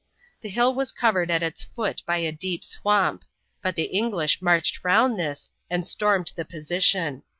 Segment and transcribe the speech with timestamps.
[0.39, 3.23] The hill was covered at its foot by a deep swamp,
[3.61, 7.21] but the English marched round this and stormed the position.